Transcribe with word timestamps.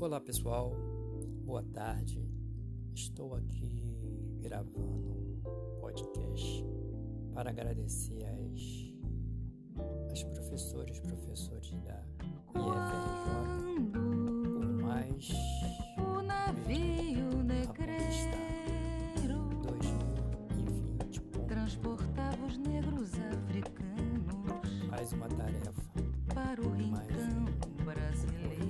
Olá 0.00 0.20
pessoal, 0.20 0.76
boa 1.44 1.64
tarde. 1.74 2.24
Estou 2.94 3.34
aqui 3.34 4.38
gravando 4.40 5.10
um 5.10 5.80
podcast 5.80 6.64
para 7.34 7.50
agradecer 7.50 8.24
as, 8.24 8.94
as 10.12 10.22
professoras 10.22 10.98
e 10.98 11.02
professores 11.02 11.72
da 11.80 12.00
IFRJ 12.54 12.78
por 14.46 14.82
mais 14.82 15.30
o 15.98 16.22
navio 16.22 17.42
negreiro 17.42 17.98
2020 19.64 21.20
transportava 21.48 22.46
os 22.46 22.56
negros 22.58 23.10
africanos 23.14 23.88
mais 24.88 25.12
uma 25.12 25.28
tarefa, 25.28 25.82
para 26.34 26.60
o 26.60 26.70
rincão 26.72 27.44
brasileiro, 27.84 28.67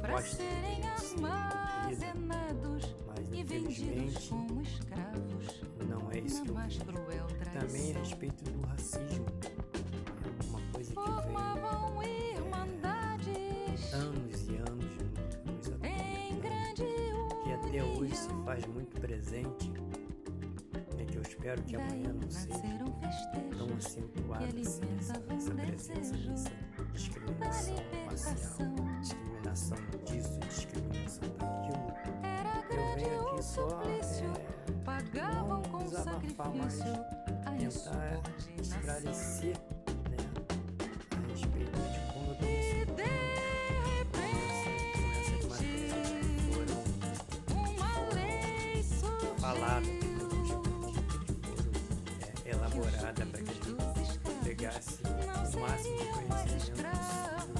para 0.00 0.12
impostas, 0.12 0.32
serem 0.36 0.80
deveriam 0.80 1.98
ser 1.98 2.14
mas 3.06 3.28
e 3.32 3.42
vendidos 3.42 3.78
infelizmente 3.78 4.28
como 4.28 4.62
escravos. 4.62 5.62
não 5.88 6.10
é 6.10 6.18
isso 6.18 6.42
que 6.42 6.50
eu 6.50 6.54
Também 7.60 7.94
a 7.94 7.98
respeito 7.98 8.44
do 8.44 8.66
racismo, 8.66 9.26
é 10.24 10.44
uma 10.48 10.60
coisa 10.72 10.94
que 10.94 11.00
vem 11.00 11.04
Formavam 11.04 12.02
irmandades 12.02 13.94
anos 13.94 14.48
e 14.48 14.56
anos 14.56 14.90
nos 15.46 15.68
grande 16.40 16.84
que 17.44 17.52
até 17.52 17.84
hoje 17.84 18.14
se 18.14 18.28
faz 18.44 18.66
muito 18.66 19.00
presente, 19.00 19.72
é 19.76 19.89
que 21.10 21.16
eu 21.16 21.22
espero 21.22 21.62
que 21.62 21.76
amanhã 21.76 22.12
não 22.12 22.30
seja 22.30 22.58
tão 23.56 23.76
acentuada 23.76 24.44
assim, 24.46 24.80
essa, 24.98 25.22
essa 25.34 25.54
presença 25.54 26.16
dessa 26.16 26.50
discriminação 26.92 27.76
racial, 28.08 28.74
discriminação 29.00 29.78
disso, 30.04 30.38
discriminação 30.48 31.28
daquilo. 31.38 31.92
Era 32.22 32.74
Eu 32.74 32.94
venho 32.94 33.28
aqui 33.28 33.42
só 33.42 33.68
suplício. 33.68 34.26
é, 34.26 34.60
Pagavam 34.84 35.48
não 35.48 35.62
com 35.62 35.78
desabafar 35.84 36.54
mais, 36.54 36.78
tentar 36.78 38.20
esclarecer 38.60 39.56
elaboradas 52.80 53.28
para 53.28 53.42
que 53.42 53.50
a 53.50 53.54
gente 53.54 54.44
pegasse 54.44 55.02
o 55.54 55.60
máximo 55.60 55.98
de 55.98 56.04
conhecimento 56.06 57.59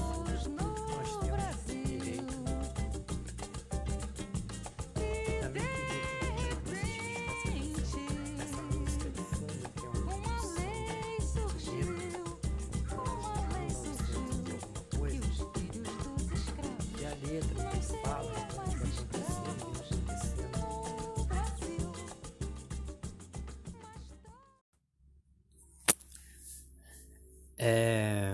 É, 27.63 28.33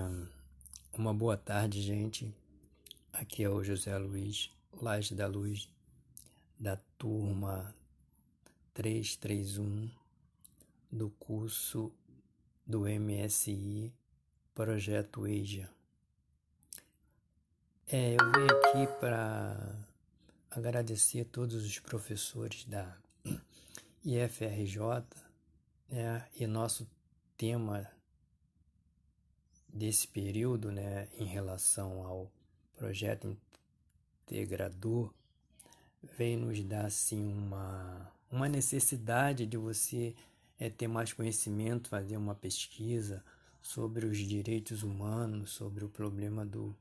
uma 0.93 1.13
boa 1.13 1.35
tarde, 1.35 1.81
gente. 1.81 2.33
Aqui 3.11 3.43
é 3.43 3.49
o 3.49 3.61
José 3.61 3.97
Luiz, 3.97 4.49
Laje 4.81 5.13
da 5.13 5.27
Luz, 5.27 5.67
da 6.57 6.77
turma 6.97 7.75
331 8.73 9.89
do 10.89 11.09
curso 11.19 11.91
do 12.65 12.85
MSI 12.87 13.91
Projeto 14.55 15.27
EJA. 15.27 15.69
É, 17.85 18.13
eu 18.13 18.31
vim 18.31 18.45
aqui 18.45 18.99
para 19.01 19.77
agradecer 20.49 21.25
todos 21.25 21.65
os 21.65 21.79
professores 21.79 22.63
da 22.63 22.97
IFRJ 24.05 25.03
né, 25.89 26.25
e 26.33 26.47
nosso 26.47 26.89
tema 27.35 27.96
desse 29.67 30.07
período, 30.07 30.71
né, 30.71 31.07
em 31.17 31.25
relação 31.25 32.03
ao 32.05 32.31
projeto 32.75 33.37
integrador, 34.23 35.13
vem 36.17 36.37
nos 36.37 36.63
dar 36.63 36.85
assim 36.85 37.33
uma 37.33 38.11
uma 38.29 38.49
necessidade 38.49 39.45
de 39.45 39.55
você 39.55 40.13
é, 40.59 40.69
ter 40.69 40.87
mais 40.87 41.13
conhecimento, 41.13 41.87
fazer 41.87 42.17
uma 42.17 42.35
pesquisa 42.35 43.23
sobre 43.61 44.05
os 44.05 44.17
direitos 44.17 44.83
humanos, 44.83 45.51
sobre 45.51 45.85
o 45.85 45.89
problema 45.89 46.45
do, 46.45 46.75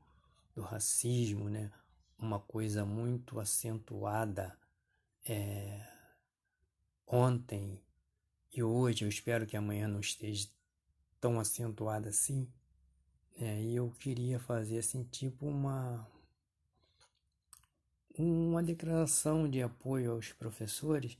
do 0.53 0.61
racismo, 0.61 1.49
né, 1.49 1.71
uma 2.19 2.39
coisa 2.39 2.85
muito 2.85 3.39
acentuada 3.39 4.57
é, 5.25 5.87
ontem 7.07 7.79
e 8.57 8.63
hoje, 8.63 9.05
eu 9.05 9.09
espero 9.09 9.45
que 9.45 9.55
amanhã 9.55 9.87
não 9.87 9.99
esteja 9.99 10.47
tão 11.19 11.39
acentuada 11.39 12.09
assim. 12.09 12.47
É, 13.39 13.61
e 13.61 13.75
eu 13.75 13.91
queria 13.99 14.39
fazer 14.39 14.79
assim, 14.79 15.03
tipo 15.03 15.45
uma 15.45 16.07
uma 18.17 18.63
declaração 18.63 19.47
de 19.47 19.61
apoio 19.61 20.13
aos 20.13 20.33
professores. 20.33 21.19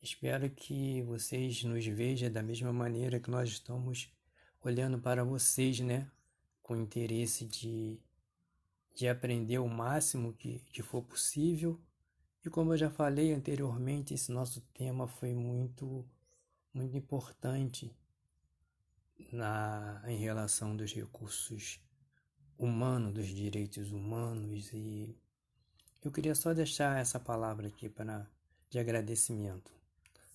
Espero 0.00 0.48
que 0.48 1.02
vocês 1.02 1.62
nos 1.64 1.84
vejam 1.84 2.32
da 2.32 2.42
mesma 2.42 2.72
maneira 2.72 3.20
que 3.20 3.30
nós 3.30 3.50
estamos 3.50 4.10
olhando 4.62 4.98
para 4.98 5.22
vocês, 5.22 5.80
né? 5.80 6.10
Com 6.62 6.74
interesse 6.74 7.44
de, 7.44 8.00
de 8.94 9.06
aprender 9.06 9.58
o 9.58 9.68
máximo 9.68 10.32
que, 10.32 10.60
que 10.72 10.82
for 10.82 11.02
possível. 11.02 11.78
E 12.42 12.48
como 12.48 12.72
eu 12.72 12.78
já 12.78 12.88
falei 12.88 13.34
anteriormente, 13.34 14.14
esse 14.14 14.32
nosso 14.32 14.62
tema 14.72 15.06
foi 15.06 15.34
muito, 15.34 16.08
muito 16.72 16.96
importante 16.96 17.94
na, 19.32 20.02
em 20.06 20.16
relação 20.16 20.76
dos 20.76 20.92
recursos 20.92 21.80
humanos, 22.58 23.12
dos 23.12 23.28
direitos 23.28 23.92
humanos 23.92 24.72
e 24.72 25.16
eu 26.02 26.12
queria 26.12 26.34
só 26.34 26.54
deixar 26.54 27.00
essa 27.00 27.18
palavra 27.18 27.68
aqui 27.68 27.88
para 27.88 28.28
de 28.70 28.78
agradecimento 28.78 29.72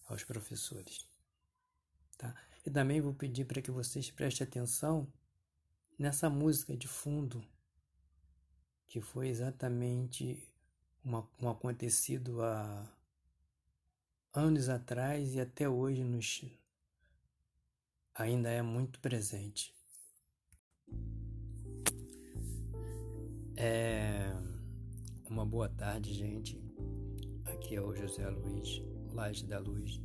aos 0.08 0.24
professores, 0.24 1.08
tá? 2.18 2.36
E 2.66 2.70
também 2.70 3.02
vou 3.02 3.14
pedir 3.14 3.46
para 3.46 3.62
que 3.62 3.72
vocês 3.72 4.10
prestem 4.10 4.46
atenção 4.46 5.08
nessa 5.98 6.30
música 6.30 6.76
de 6.76 6.88
fundo 6.88 7.44
que 8.88 9.02
foi 9.02 9.28
exatamente 9.28 10.48
uma, 11.04 11.28
um 11.42 11.50
acontecido 11.50 12.42
há 12.44 12.88
anos 14.34 14.70
atrás 14.70 15.34
e 15.34 15.42
até 15.42 15.68
hoje 15.68 16.04
nos 16.04 16.46
ainda 18.16 18.50
é 18.50 18.62
muito 18.62 19.00
presente. 19.00 19.74
É 23.56 24.32
uma 25.30 25.46
boa 25.46 25.70
tarde, 25.70 26.14
gente. 26.14 26.62
Aqui 27.46 27.76
é 27.76 27.82
o 27.82 27.96
José 27.96 28.28
Luiz, 28.30 28.82
Laje 29.12 29.46
da 29.46 29.60
Luz, 29.60 30.02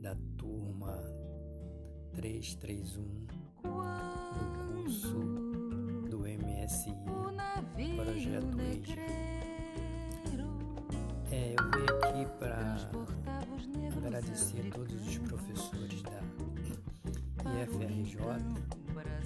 da 0.00 0.16
turma 0.36 0.96
331 2.12 3.26
do 3.26 3.68
curso 4.74 5.18
do 6.08 6.20
MSI 6.20 6.94
Projeto 7.96 8.60
Eixo. 8.60 9.00
É, 11.32 11.54
eu 11.56 11.70
vim 11.70 11.86
aqui 12.08 12.38
para 12.38 12.90
agradecer 13.96 14.66
a 14.66 14.70
todos 14.74 15.06
os 15.06 15.18
professores 15.18 16.02
da 16.02 16.19
IFRJ 17.62 18.20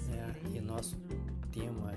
né, 0.09 0.35
e 0.53 0.61
nosso 0.61 0.97
tema 1.51 1.93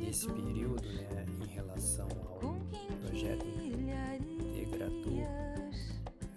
desse 0.00 0.26
período 0.28 0.88
né, 0.88 1.24
em 1.42 1.46
relação 1.46 2.08
ao 2.30 2.56
projeto 3.00 3.46
integrador 3.46 5.26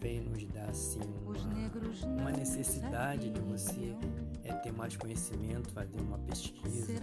veio 0.02 0.24
nos 0.30 0.46
dar 0.48 0.70
assim 0.70 1.00
uma, 1.26 2.22
uma 2.22 2.32
necessidade 2.32 3.30
de 3.32 3.40
você 3.42 3.96
é, 4.44 4.54
ter 4.54 4.72
mais 4.72 4.96
conhecimento, 4.96 5.72
fazer 5.72 6.00
uma 6.02 6.20
pesquisa 6.20 6.94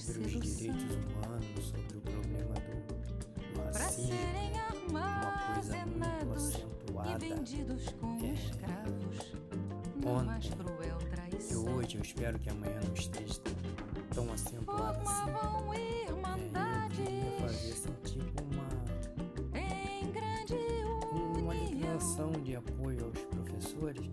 sobre 0.00 0.36
os 0.38 0.56
direitos 0.56 0.82
humanos, 0.94 1.64
sobre 1.64 1.96
o 1.96 2.00
problema 2.00 2.54
do, 2.54 3.54
do 3.54 3.78
racismo, 3.78 4.10
né, 4.12 4.68
uma 4.90 5.54
coisa 5.54 5.86
muito 5.86 6.32
acentuada. 6.34 7.10
é, 7.12 7.18
ontem 10.06 10.50
e 11.50 11.56
hoje, 11.56 11.96
eu 11.96 12.02
espero 12.02 12.38
que 12.38 12.50
amanhã 12.50 12.80
não 12.86 12.94
esteja 12.94 13.40
tão 14.14 14.32
acentuada 14.32 14.98
assim. 15.02 15.30
É, 15.74 16.10
eu 16.10 16.16
queria 16.90 17.30
fazer 17.40 17.72
assim, 17.72 17.94
tipo 18.04 18.42
uma, 18.52 18.68
uma 21.40 21.54
declaração 21.94 22.32
de 22.32 22.56
apoio 22.56 23.04
aos 23.04 23.18
professores. 23.26 24.10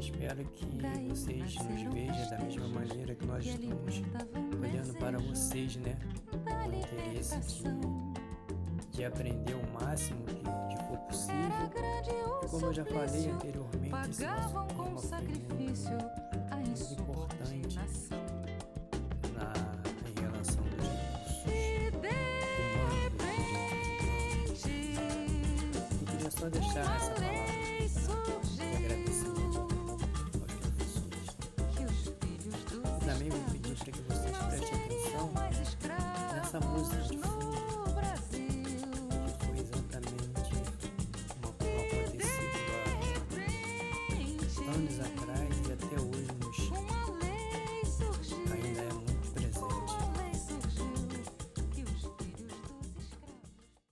Espero 0.00 0.44
que 0.44 0.66
vocês 1.08 1.54
nos 1.56 1.82
vejam 1.92 2.30
da 2.30 2.38
mesma 2.38 2.68
maneira 2.68 3.14
que 3.14 3.26
nós 3.26 3.44
estamos 3.44 4.02
olhando 4.60 4.94
para 4.98 5.18
vocês, 5.18 5.76
né? 5.76 5.98
Com 6.30 6.76
interesse 6.76 7.38
de, 7.62 8.96
de 8.96 9.04
aprender 9.04 9.54
o 9.54 9.72
máximo 9.72 10.24
que, 10.24 10.42
possível. 11.08 12.48
Como 12.50 12.66
eu 12.66 12.72
já 12.72 12.84
falei 12.84 13.30
anteriormente, 13.30 14.10
esse 14.10 14.24
nosso 14.24 14.50
tema 14.50 14.66
foi 14.68 15.20
muito, 15.56 15.82
muito 16.56 16.92
importante 16.92 17.78
na, 19.34 19.52
relação 20.20 20.64
recursos. 24.54 24.64
Eu 26.00 26.06
queria 26.06 26.30
só 26.30 26.48
deixar 26.48 26.96
essa 26.96 27.47